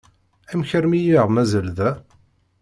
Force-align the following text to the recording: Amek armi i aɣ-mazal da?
Amek 0.51 0.71
armi 0.77 0.99
i 1.01 1.13
aɣ-mazal 1.21 1.67
da? 1.77 1.91